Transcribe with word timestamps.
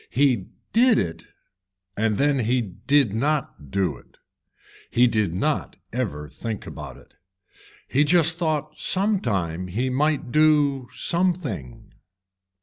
He 0.09 0.47
did 0.73 0.97
it 0.97 1.25
and 1.95 2.17
then 2.17 2.39
he 2.39 2.59
did 2.59 3.13
not 3.13 3.69
do 3.69 3.97
it, 3.97 4.17
he 4.89 5.05
did 5.05 5.31
not 5.35 5.75
ever 5.93 6.27
think 6.27 6.65
about 6.65 6.97
it. 6.97 7.13
He 7.87 8.03
just 8.03 8.39
thought 8.39 8.79
some 8.79 9.19
time 9.19 9.67
he 9.67 9.91
might 9.91 10.31
do 10.31 10.87
something. 10.91 11.93